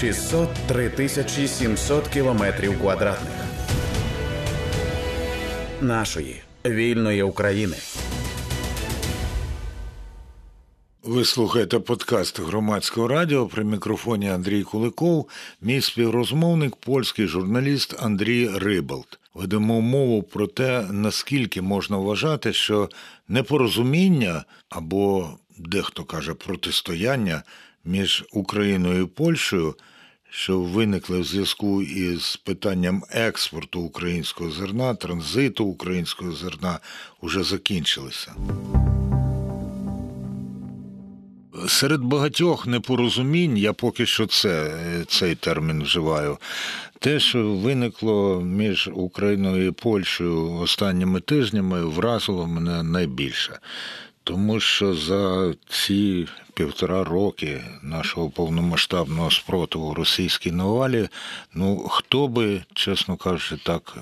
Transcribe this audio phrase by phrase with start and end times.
[0.00, 3.32] 603 тисячі 700 кілометрів квадратних
[5.80, 7.76] нашої вільної України.
[11.02, 15.28] Ви слухаєте подкаст громадського радіо при мікрофоні Андрій Куликов,
[15.62, 19.18] мій співрозмовник, польський журналіст Андрій Рибалт.
[19.34, 22.88] Ведемо мову про те, наскільки можна вважати, що
[23.28, 27.42] непорозуміння або дехто каже протистояння
[27.84, 29.74] між Україною і Польщею,
[30.30, 36.78] що виникли в зв'язку із питанням експорту українського зерна, транзиту українського зерна,
[37.20, 38.34] уже закінчилися.
[41.68, 44.72] Серед багатьох непорозумінь, я поки що це,
[45.08, 46.38] цей термін вживаю.
[46.98, 53.58] Те, що виникло між Україною і Польщею останніми тижнями, вразило мене найбільше.
[54.24, 61.08] Тому що за ці півтора роки нашого повномасштабного спротиву російській навалі,
[61.54, 64.00] ну хто би, чесно кажучи, так е,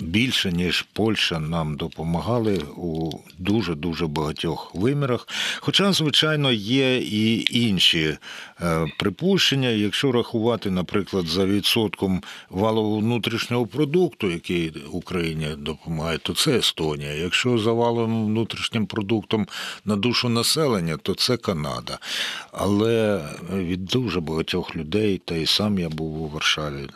[0.00, 5.28] більше ніж Польща нам допомагали у дуже дуже багатьох вимірах.
[5.60, 8.16] Хоча, звичайно, є і інші
[8.62, 16.58] е, припущення, якщо рахувати, наприклад, за відсотком валового внутрішнього продукту, який Україні допомагає, то це
[16.58, 17.12] Естонія.
[17.12, 19.46] Якщо за валовим внутрішнім продуктом
[19.84, 21.98] на душу населення, то це Канада.
[22.52, 26.88] Але від дуже багатьох людей, та й сам я був у Варшаві.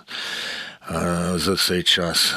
[0.90, 2.34] Е, за цей час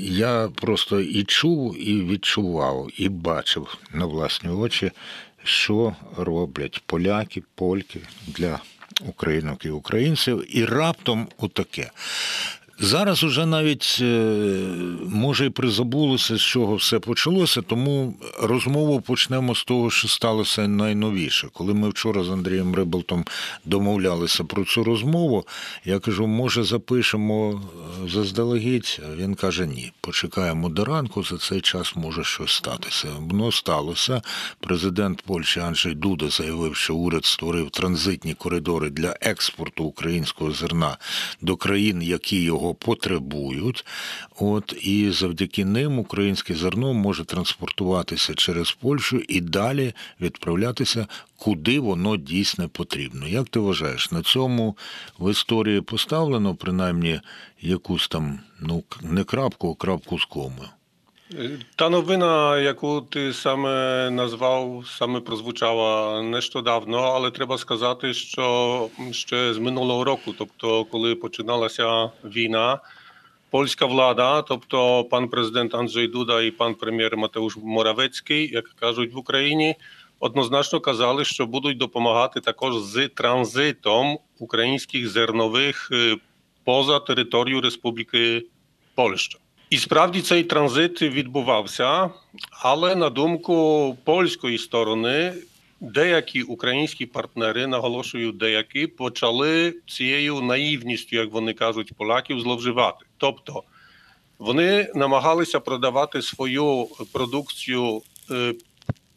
[0.00, 4.92] я просто і чув, і відчував, і бачив на власні очі,
[5.42, 8.60] що роблять поляки, польки для
[9.06, 11.90] українок і українців, і раптом отаке.
[12.78, 14.04] Зараз уже навіть е,
[15.08, 21.48] може і призабулося, з чого все почалося, тому розмову почнемо з того, що сталося найновіше.
[21.52, 23.24] Коли ми вчора з Андрієм Рибалтом
[23.64, 25.46] домовлялися про цю розмову,
[25.84, 27.62] я кажу, може, запишемо
[28.04, 29.00] е, заздалегідь.
[29.16, 33.08] Він каже: ні, почекаємо до ранку, за цей час може щось статися.
[33.18, 34.22] Воно сталося.
[34.60, 40.96] Президент Польщі Анджей Дуда заявив, що уряд створив транзитні коридори для експорту українського зерна
[41.40, 43.84] до країн, які його його потребують.
[44.40, 52.16] От і завдяки ним українське зерно може транспортуватися через Польщу і далі відправлятися, куди воно
[52.16, 53.28] дійсно потрібно.
[53.28, 54.76] Як ти вважаєш, на цьому
[55.18, 57.20] в історії поставлено принаймні
[57.60, 60.68] якусь там ну не крапку, а крапку з комою?
[61.76, 69.58] Та новина, яку ти саме назвав, саме прозвучала нещодавно, але треба сказати, що ще з
[69.58, 72.78] минулого року, тобто, коли починалася війна,
[73.50, 79.18] польська влада, тобто пан президент Анджей Дуда і пан прем'єр Матeusz Моравецький, як кажуть в
[79.18, 79.74] Україні,
[80.20, 85.90] однозначно казали, що будуть допомагати також з транзитом українських зернових
[86.64, 88.46] поза територію Республіки
[88.94, 89.38] Польща.
[89.70, 92.10] І справді цей транзит відбувався,
[92.50, 95.34] але на думку польської сторони,
[95.80, 103.06] деякі українські партнери, наголошую, деякі почали цією наївністю, як вони кажуть, поляків зловживати.
[103.16, 103.62] Тобто
[104.38, 108.02] вони намагалися продавати свою продукцію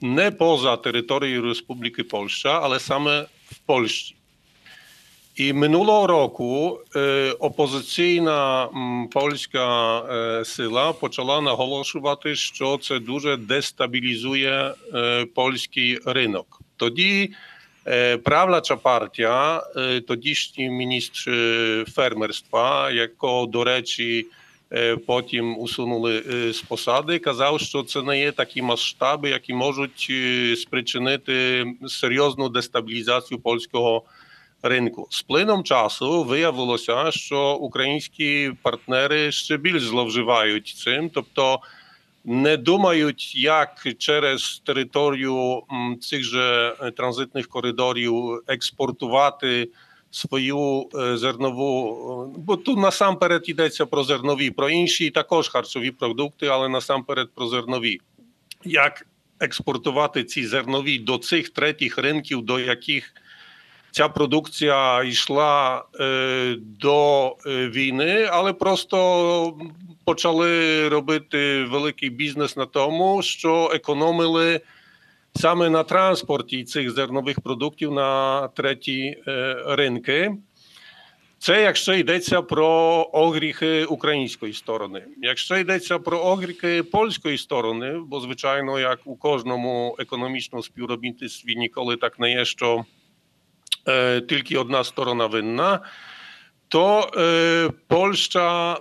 [0.01, 3.21] не поза територією Республіки Польща, але саме
[3.51, 4.16] в Польщі.
[5.37, 6.79] І минулого року
[7.39, 8.69] опозиційна
[9.11, 14.73] польська сила почала наголошувати, що це дуже дестабілізує
[15.35, 16.61] польський ринок.
[16.75, 17.33] Тоді
[18.23, 19.63] правляча партія,
[20.07, 21.31] тодішній міністр
[21.95, 24.25] фермерства, якого, до речі,
[25.07, 26.23] потім усунули
[26.53, 30.11] з посади, казав, що це не є такі масштаби, які можуть
[30.57, 34.11] спричинити серйозну дестабілізацію польського ринку.
[35.09, 41.59] З плином часу виявилося, що українські партнери ще більш зловживають цим, тобто
[42.25, 45.63] не думають, як через територію
[46.01, 49.69] цих же транзитних коридорів експортувати
[50.11, 57.29] свою зернову, бо тут насамперед йдеться про зернові, про інші також харчові продукти, але насамперед
[57.35, 57.99] про зернові.
[58.63, 59.07] Як
[59.39, 63.13] експортувати ці зернові до цих третіх ринків, до яких
[63.97, 65.83] ця продукція йшла
[66.59, 69.57] до війни, але просто
[70.05, 74.61] почали робити великий бізнес на тому, що економили
[75.35, 79.17] саме на транспорті цих зернових продуктів на треті
[79.65, 80.31] ринки.
[81.39, 82.69] Це якщо йдеться про
[83.13, 85.03] огріхи української сторони.
[85.17, 92.19] Якщо йдеться про огріхи польської сторони, бо звичайно, як у кожному економічному співробітництві ніколи так
[92.19, 92.96] не є, що е,
[94.29, 95.79] тільки одна сторона винна,
[96.67, 98.77] то е, Польща,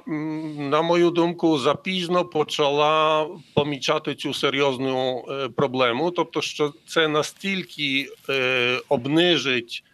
[0.59, 6.11] на мою думку, запізно почала помічати цю серйозну е, проблему.
[6.11, 9.85] Тобто, що це настільки е, обнижить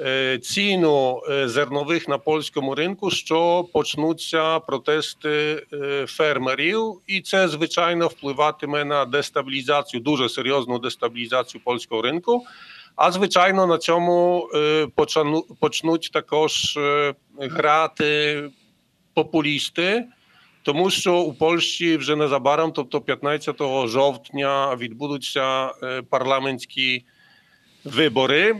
[0.00, 8.06] е, ціну е, зернових на польському ринку, що почнуться протести е, фермерів, і це звичайно
[8.06, 12.44] впливатиме на дестабілізацію, дуже серйозну дестабілізацію польського ринку.
[12.98, 18.42] А звичайно, на цьому е, почану- почнуть також е, грати
[19.14, 20.04] популісти,
[20.62, 23.56] тому що у Польщі вже незабаром, тобто 15
[23.86, 27.04] жовтня, відбудуться е, парламентські
[27.84, 28.56] вибори.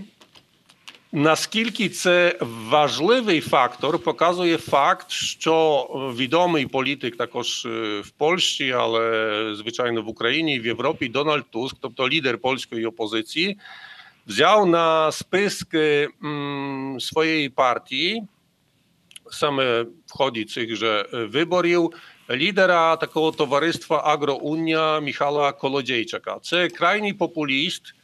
[1.12, 2.38] Наскільки це
[2.68, 5.86] важливий фактор, показує факт, що
[6.16, 11.76] відомий політик також е, в Польщі, але звичайно в Україні і в Європі Дональд Туск,
[11.80, 13.58] тобто лідер польської опозиції,
[14.28, 18.22] взяв на списки м, своєї партії,
[19.30, 21.90] саме в ході цих же е, виборів,
[22.30, 26.38] лідера такого товариства Агроуня Михайла Колодзейчака.
[26.42, 27.94] Це крайній популіст,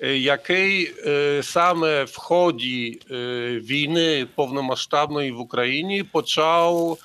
[0.00, 3.16] е, який е, саме в ході е,
[3.64, 6.98] війни повномасштабної в Україні почав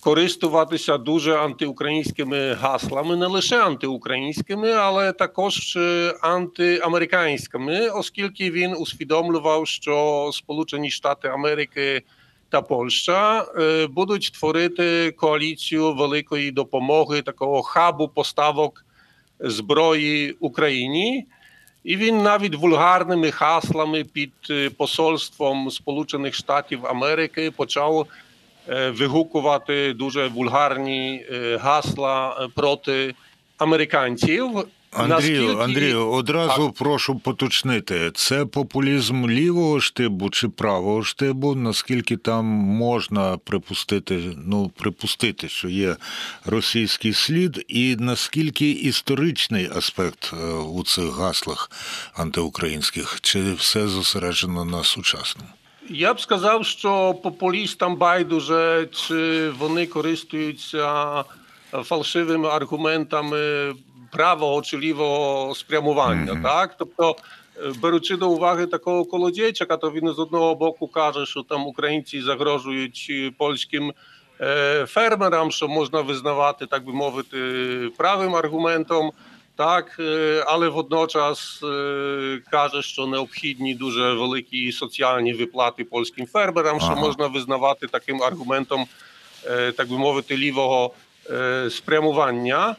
[0.00, 10.30] користуватися дуже антиукраїнськими гаслами, не лише антиукраїнськими, але також е, антиамериканськими, оскільки він усвідомлював, що
[10.32, 12.02] Сполучені Штати Америки
[12.48, 18.84] та Польща е, будуть творити коаліцію великої допомоги, такого хабу поставок
[19.40, 21.26] зброї Україні.
[21.84, 28.06] І він навіть вульгарними хаслами під е, посольством Сполучених Штатів Америки почав
[28.90, 33.14] вигукувати дуже вульгарні е, гасла е, проти
[33.58, 34.64] американців.
[34.92, 41.54] Андрію, Наскільки- Андрію, одразу прошу поточнити, це популізм лівого штибу чи правого штибу?
[41.54, 45.96] Наскільки там можна припустити, ну припустити, що є
[46.44, 51.70] російський слід, і наскільки історичний аспект е, у цих гаслах
[52.14, 53.18] антиукраїнських?
[53.20, 55.50] Чи все зосереджено на сучасному?
[55.92, 61.24] Я б сказав, що популістам байдуже, чи вони користуються
[61.72, 63.72] фальшивими аргументами
[64.12, 66.32] правого чи лівого спрямування.
[66.32, 66.42] Мгм.
[66.42, 67.16] Так, тобто,
[67.56, 72.22] е, беручи до уваги такого колодєчика, то він з одного боку каже, що там українці
[72.22, 73.92] загрожують е, польським
[74.40, 77.38] е, фермерам, що можна визнавати, так би мовити,
[77.96, 79.12] правим аргументом.
[79.60, 86.96] Так, е, але водночас е, каже, що необхідні дуже великі соціальні виплати польським фермерам, що
[86.96, 88.86] можна визнавати таким аргументом,
[89.46, 90.94] е, так би мовити, лівого
[91.70, 92.76] спрямування.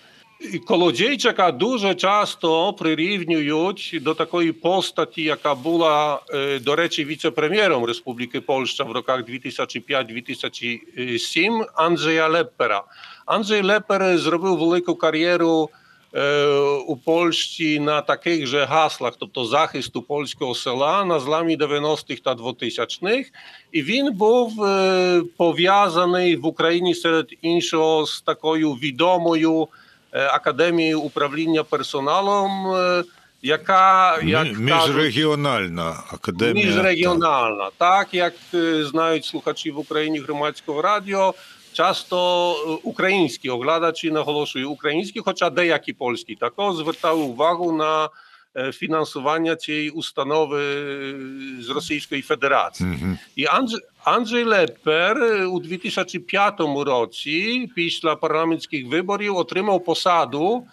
[0.54, 6.20] І Колодзейчака дуже часто прирівнюють до такої постаті, яка була,
[6.62, 12.84] до речі, віце-прем'єром Республіки Польща в роках 2005-2007 Анджея Леппера.
[13.26, 15.70] Анджей Лепер зробив велику кар'єру
[16.16, 16.46] е,
[16.88, 23.30] у Польщі на таких же гаслах, тобто захисту польського села на зламі 90-х та 2000-х.
[23.72, 29.68] І він був е, пов'язаний в Україні серед іншого з такою відомою
[30.12, 33.04] е, академією управління персоналом, е,
[33.42, 36.66] яка як Мі- кажуть, Міжрегіональна академія.
[36.66, 41.34] Міжрегіональна, так як е, знають слухачі в Україні громадського радіо,
[41.74, 48.10] часто е, українські оглядачі наголошую українські, хоча деякі польські також звертали увагу на
[48.58, 51.16] е, фінансування цієї установи е,
[51.62, 52.90] з Російської Федерації.
[52.90, 53.18] Мгм.
[53.36, 60.66] І Andrzej, Andrzej Lepper е, у 2005 році, після парламентських виборів, отримав посаду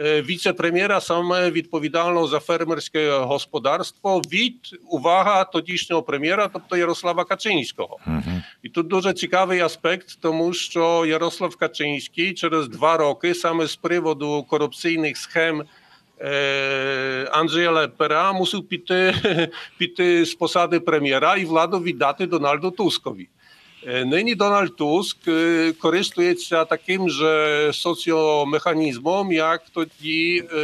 [0.00, 4.56] е, віце-прем'єра, саме відповідального за фермерське господарство від
[4.90, 7.98] увага тодішнього прем'єра, тобто Ярослава Качинського.
[8.06, 8.42] Мгм.
[8.62, 14.46] І тут дуже цікавий аспект, тому що Ярослав Качинський через два роки, саме з приводу
[14.48, 15.64] корупційних схем
[16.20, 19.14] е, Анджея Лепера, мусив піти,
[19.78, 22.70] піти з посади прем'єра і владу віддати Дональду
[23.82, 24.00] Тускові.
[24.00, 30.58] Е, Нині Дональд Туск е, користується таким же соціомеханізмом, як тоді е,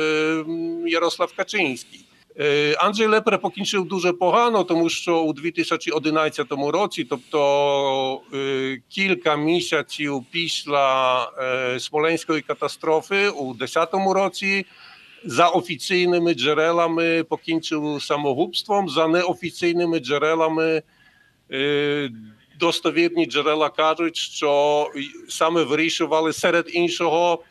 [0.49, 2.05] м, Ярослав Качинський.
[2.41, 10.25] Е, Анджей Лепер покінчив дуже погано, тому що у 2011 році, тобто е, кілька місяців
[10.31, 14.67] після е, смоленської катастрофи, у 2010 році,
[15.25, 20.83] за офіційними джерелами покінчив самогубством, за неофіційними джерелами.
[22.59, 24.91] Достовірні джерела кажуть, що
[25.29, 27.43] саме вирішували серед іншого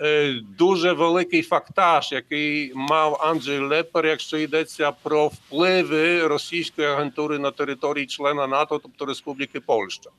[0.00, 7.50] е, дуже великий фактаж, який мав Анджей Лепер, якщо йдеться про впливи російської агентури на
[7.50, 10.10] території члена НАТО, тобто Республіки Польща.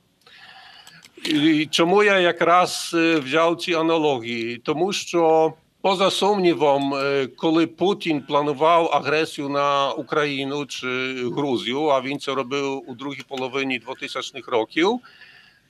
[1.24, 4.56] І чому я якраз е, взяв ці аналогії?
[4.56, 12.18] Тому що, поза сумнівом, е, коли Путін планував агресію на Україну чи Грузію, а він
[12.18, 15.00] це робив у другій половині 2000-х років,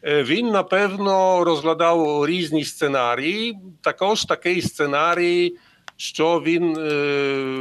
[0.04, 3.58] е, він напевно розглядав різні сценарії.
[3.80, 5.56] Також такий сценарій,
[5.96, 7.60] що він е,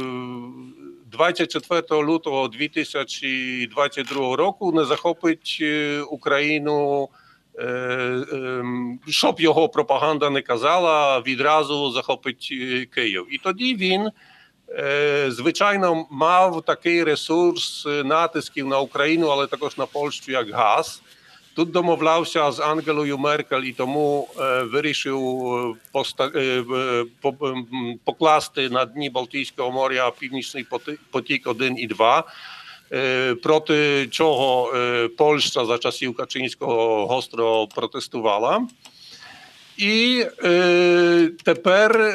[1.10, 7.08] 24 лютого 2022 року не захопить е, Україну.
[7.58, 13.26] Е, ем, Щоб його пропаганда не казала, відразу захопить е, Київ.
[13.30, 14.10] І тоді він,
[14.68, 21.02] е, звичайно, мав такий ресурс натисків на Україну, але також на Польщу, як газ.
[21.56, 24.28] Тут домовлявся з Ангелою Меркель і тому
[24.64, 25.76] вирішив
[28.04, 30.66] покласти на дні Балтійського моря Північний
[31.10, 32.24] потік 1 і 2
[33.42, 34.72] проти чого
[35.18, 38.66] Польща за часів Качинського гостро протестувала.
[39.76, 42.14] І е, тепер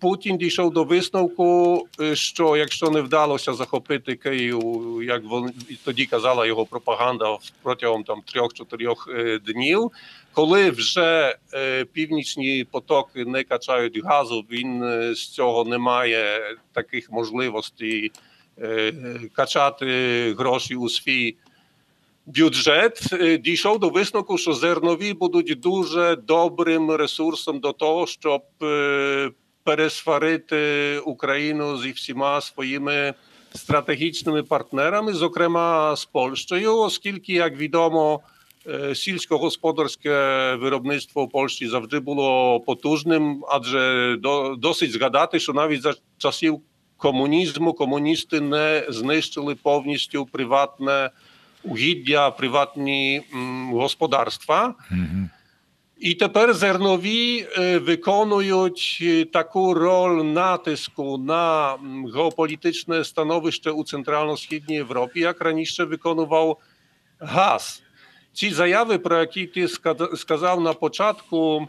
[0.00, 1.82] Путін дійшов до висновку,
[2.14, 4.60] що якщо не вдалося захопити Київ,
[5.02, 5.52] як вон-
[5.84, 9.08] тоді казала його пропаганда протягом там трьох-чотирьох
[9.46, 9.90] днів,
[10.32, 14.82] коли вже е, північні потоки не качають газу, він
[15.14, 16.40] з цього не має
[16.72, 18.12] таких можливостей
[19.32, 21.36] качати гроші у свій
[22.26, 28.42] бюджет, дійшов до висновку, що зернові будуть дуже добрим ресурсом до того, щоб
[29.64, 33.14] пересварити Україну зі всіма своїми
[33.54, 38.20] стратегічними партнерами, зокрема з Польщею, оскільки, як відомо,
[38.94, 40.10] сільськогосподарське
[40.54, 44.16] виробництво у Польщі завжди було потужним, адже
[44.58, 46.60] досить згадати, що навіть за часів
[46.96, 51.10] комунізму комуністи не знищили повністю приватне
[51.64, 54.74] угіддя, приватні м, господарства.
[55.98, 64.74] І тепер зернові е, виконують е, таку роль натиску на м, геополітичне становище у центрально-східній
[64.74, 66.58] Європі, як раніше виконував
[67.20, 67.82] газ.
[68.32, 71.68] Ці заяви, про які ти ска- сказав на початку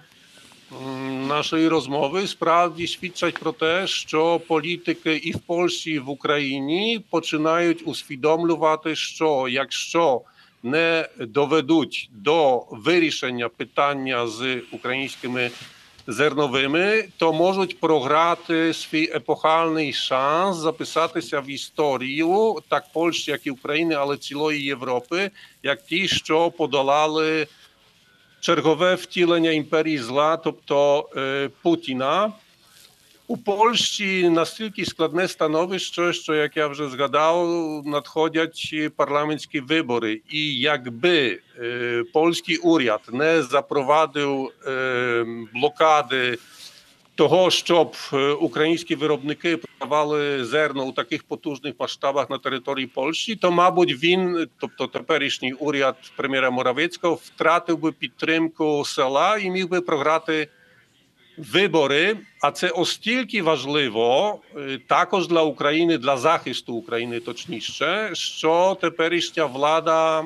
[1.27, 7.87] нашої розмови, справді свідчать про те, що політики і в Польщі, і в Україні починають
[7.87, 10.21] усвідомлювати, що якщо
[10.63, 15.51] не доведуть до вирішення питання з українськими
[16.07, 23.95] зерновими, то можуть програти свій епохальний шанс записатися в історію так Польщі, як і України,
[23.95, 25.31] але цілої Європи,
[25.63, 27.47] як ті, що подолали
[28.47, 32.31] чергове втілення імперії зла, тобто е, Путіна.
[33.27, 37.47] У Польщі настільки складне становище, що, як я вже згадав,
[37.85, 40.21] надходять парламентські вибори.
[40.29, 46.37] І якби е, польський уряд не запровадив е, блокади
[47.17, 53.51] того, щоб е, українські виробники продавали зерно у таких потужних масштабах на території Польщі, то,
[53.51, 60.47] мабуть, він, тобто теперішній уряд прем'єра Моравицького, втратив би підтримку села і міг би програти
[61.37, 69.45] вибори, а це остільки важливо е, також для України, для захисту України, точніше, що теперішня
[69.45, 70.23] влада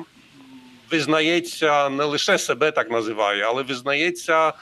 [0.90, 4.52] визнається не лише себе так називає, але визнається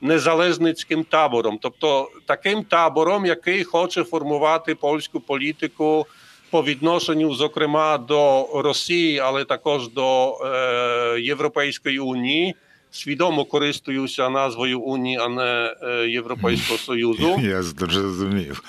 [0.00, 6.06] незалежницьким табором, тобто таким табором, який хоче формувати польську політику
[6.50, 12.54] по відношенню, зокрема, до Росії, але також до е, Європейської унії.
[12.90, 17.36] Свідомо користуюся назвою Унії, а не е, Європейського Союзу.
[17.42, 18.62] Я зрозумів.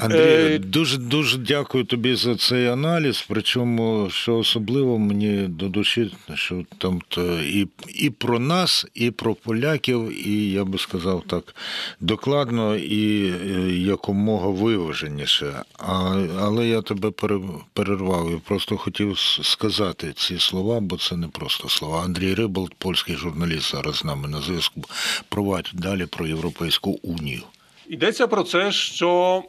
[0.00, 3.24] Андрій, Е, дуже дуже дякую тобі за цей аналіз.
[3.28, 9.34] Причому, що особливо мені до душі, що там то і, і про нас, і про
[9.34, 11.54] поляків, і я би сказав так
[12.00, 15.62] докладно і е, якомога виваженіше.
[15.78, 17.10] А, але я тебе
[17.72, 22.02] перервав і просто хотів сказати ці слова, бо це не просто слова.
[22.04, 24.82] Андрій Рибалт, польський журналіст, зараз з нами на зв'язку.
[25.28, 27.42] Провадь далі про Європейську унію.
[27.88, 29.42] Йдеться про це, що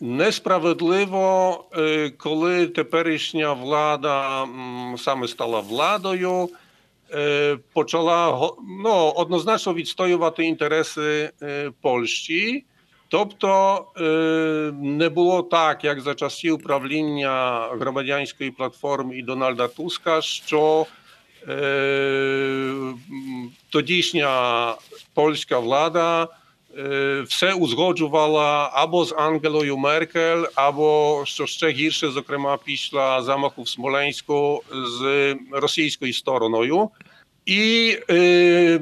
[0.00, 4.46] несправедливо, е, коли теперішня влада
[4.98, 6.48] саме стала владою,
[7.12, 8.50] е, почала
[8.84, 12.64] ну, однозначно відстоювати інтереси е, Польщі.
[13.08, 13.84] Тобто
[14.82, 20.86] не було так, як за часів правління громадянської платформи і Дональда Туска, що
[23.70, 24.74] тодішня
[25.14, 26.28] польська влада
[27.28, 34.62] все узгоджувала або з Ангелою Меркель, або що ще гірше, зокрема, після замаху в Смоленську
[34.72, 36.90] з російською стороною.
[37.46, 38.80] І е,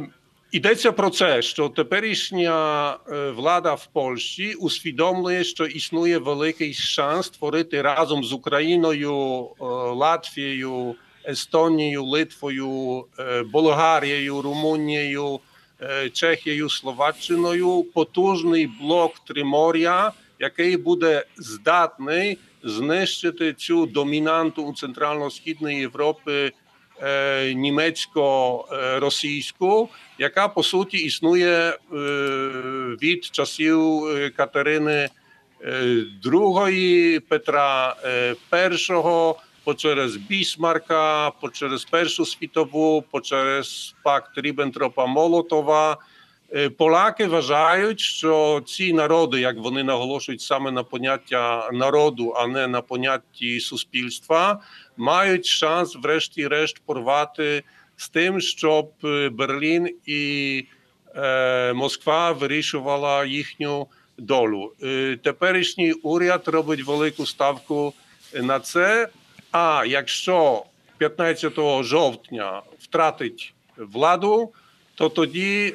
[0.53, 2.97] йдеться про це, що теперішня
[3.37, 9.49] влада в Польщі усвідомлює, що існує великий шанс створити разом з Україною,
[9.95, 10.95] Латвією,
[11.25, 13.05] Естонією, Литвою,
[13.53, 15.41] Болгарією, Румунією,
[16.13, 26.53] Чехією, Словаччиною потужний блок Тримор'я, який буде здатний знищити цю домінанту у центрально-східної Європи
[27.03, 31.77] е, німецько-російську, яка по суті існує е,
[33.03, 35.09] від часів е, Катерини
[35.65, 44.39] е, II, Петра е, I, по через Бісмарка, по через Першу світову, по через пакт
[44.39, 45.99] Ріббентропа Молотова.
[46.77, 52.81] Поляки вважають, що ці народи, як вони наголошують саме на поняття народу, а не на
[52.81, 54.61] понятті суспільства,
[54.97, 57.63] мають шанс, врешті-решт, порвати
[57.97, 58.91] з тим, щоб
[59.33, 60.65] Берлін і
[61.17, 63.87] е, Москва вирішувала їхню
[64.19, 64.73] долю.
[64.83, 67.95] Е, Теперішній уряд робить велику ставку
[68.35, 69.09] на це.
[69.53, 70.65] А якщо
[70.99, 74.51] 15 жовтня втратить владу,
[74.95, 75.75] то тоді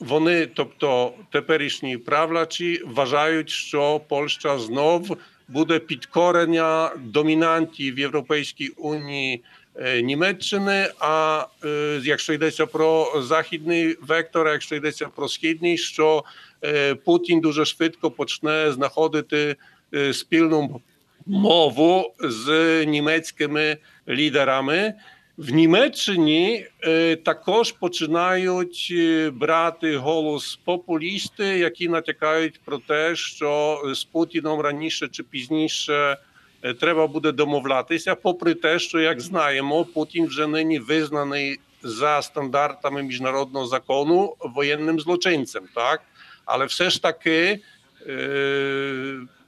[0.00, 5.16] вони, тобто теперішні правлячі, вважають, що Польща знов
[5.48, 9.42] буде підкорення домінантів Європейській Унії
[9.74, 10.90] е, Німеччини.
[10.98, 16.24] А е, якщо йдеться про західний вектор, а якщо йдеться про східний, що
[16.64, 19.56] е, Путін дуже швидко почне знаходити
[19.94, 20.80] е, спільну
[21.28, 23.76] мову з німецькими
[24.08, 24.94] лідерами.
[25.38, 34.04] В Німеччині е, також починають е, брати голос популісти, які натякають про те, що з
[34.04, 36.16] Путіном раніше чи пізніше
[36.62, 43.02] е, треба буде домовлятися, попри те, що як знаємо, Путін вже нині визнаний за стандартами
[43.02, 46.02] міжнародного закону воєнним злочинцем, так
[46.44, 47.60] але все ж таки.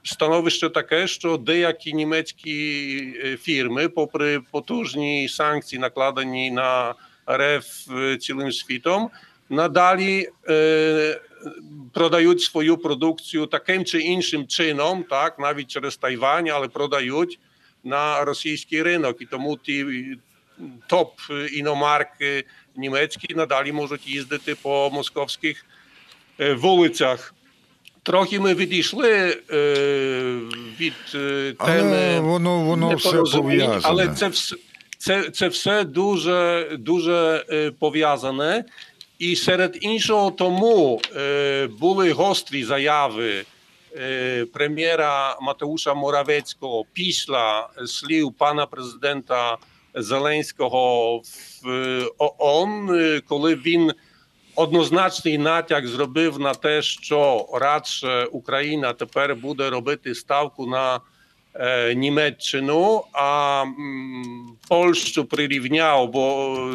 [0.03, 6.93] Е, становище таке, що деякі німецькі е, фірми, попри потужні санкції, накладені на
[7.31, 9.09] РФ е, цілим світом,
[9.49, 11.21] надалі е,
[11.93, 17.39] продають свою продукцію таким чи іншим чином, так навіть через Тайвань, але продають
[17.83, 19.85] на російський ринок, і тому ті
[20.87, 21.11] топ
[21.53, 25.65] іномарки німецькі надалі можуть їздити по московських
[26.39, 27.33] е, вулицях.
[28.03, 29.73] Трохи ми відійшли е,
[30.79, 33.81] від е, теми Але воно, воно все пов'язане.
[33.83, 34.55] але це все,
[34.97, 38.63] це, це все дуже, дуже е, пов'язане.
[39.19, 43.45] І серед іншого тому е, були гострі заяви
[43.95, 49.57] е, прем'єра Матеуша Моравецького після слів пана президента
[49.95, 51.17] Зеленського
[51.63, 53.91] в е, ООН, е, коли він
[54.61, 60.99] однозначний натяк зробив на те, що радше Україна тепер буде робити ставку на
[61.53, 63.65] е, Німеччину, а
[64.67, 66.11] Польщу прирівняв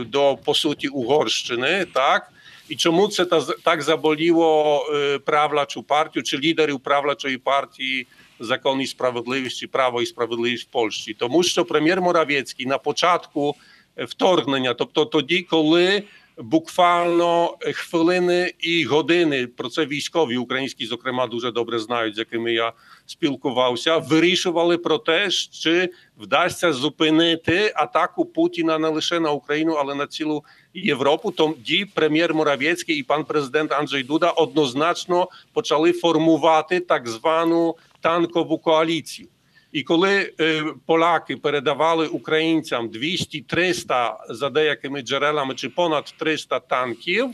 [0.08, 2.32] до по суті Угорщини, так.
[2.68, 8.06] І чому це та, так заболіло е, правлячу партію чи лідерів правлячої партії
[8.40, 11.14] Закон і Справедливість Право і Справедливість в Польщі?
[11.18, 13.54] Тому що прем'єр Моравецький на початку
[13.96, 16.02] е, вторгнення, тобто тоді, коли
[16.38, 22.72] буквально хвилини і години про це військові українські, зокрема, дуже добре знають, з якими я
[23.06, 30.06] спілкувався, вирішували про те, чи вдасться зупинити атаку Путіна не лише на Україну, але на
[30.06, 30.44] цілу
[30.74, 31.30] Європу.
[31.30, 39.28] Тоді прем'єр Моравецький і пан президент Анджей Дуда однозначно почали формувати так звану танкову коаліцію.
[39.76, 47.30] І коли е, поляки передавали українцям 200-300 за деякими джерелами чи понад 300 танків,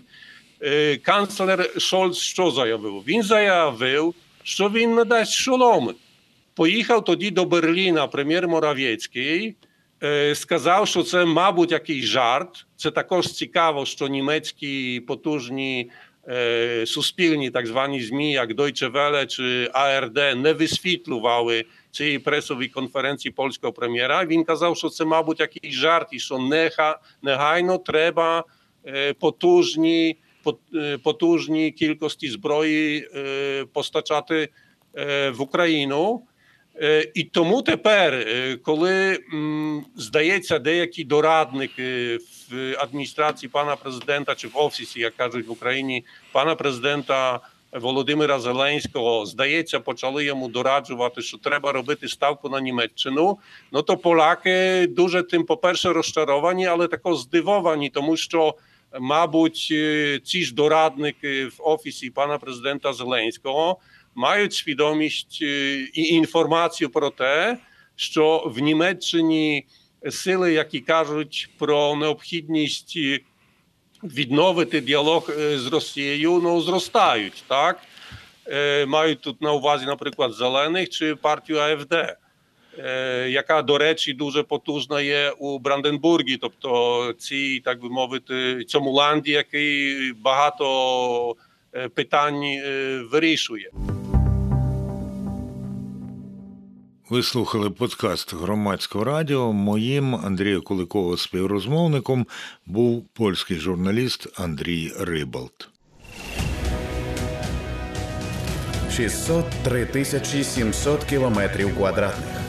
[0.63, 3.03] е, канцлер Шольц що заявив?
[3.07, 5.95] Він заявив, що він надасть шоломи.
[6.55, 9.55] Поїхав тоді до Берліна прем'єр Моравецький,
[10.03, 12.67] е, сказав, що це, мабуть, якийсь жарт.
[12.77, 15.91] Це також цікаво, що німецькі потужні
[16.29, 23.33] е, суспільні так звані ЗМІ, як Deutsche Welle чи ARD, не висвітлювали цієї пресової конференції
[23.33, 24.25] польського прем'єра.
[24.25, 28.45] Він казав, що це, мабуть, якийсь жарт, і що неха, негайно треба
[29.21, 33.09] потужні, пот- потужні кількості зброї
[33.73, 34.49] постачати
[35.33, 36.23] в Україну.
[37.15, 38.27] І тому тепер,
[38.63, 39.19] коли
[39.97, 42.19] здається, деякі дорадники
[42.51, 47.41] в адміністрації пана президента чи в офісі, як кажуть в Україні, пана президента
[47.73, 53.39] Володимира Зеленського, здається, почали йому дораджувати, що треба робити ставку на Німеччину.
[53.73, 58.55] Ну то поляки дуже тим, по-перше, розчаровані, але також здивовані, тому що.
[59.01, 63.79] Мабуть, е, ці ж дорадники в офісі пана президента Зеленського
[64.15, 67.59] мають свідомість е, і інформацію про те,
[67.97, 69.67] що в Німеччині
[70.11, 73.21] сили, які кажуть про необхідність е,
[74.05, 77.79] відновити діалог е, з Росією, ну зростають, так?
[78.47, 81.93] Е, Мають тут на увазі, наприклад, зелених чи партію АФД.
[82.79, 88.91] е, Яка, до речі, дуже потужна є у Бранденбургі, тобто ці, так би мовити, цьому
[88.93, 91.37] ланді, який багато
[91.95, 92.43] питань
[93.11, 93.71] вирішує.
[97.13, 99.53] Ви слухали подкаст громадського радіо.
[99.53, 102.27] Моїм Андрія Куликова співрозмовником
[102.67, 105.69] був польський журналіст Андрій Рибалт.
[108.97, 112.41] 603 тисячі 700 кілометрів квадратних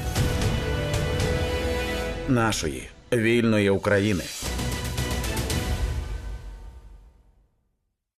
[2.27, 4.23] нашої вільної України.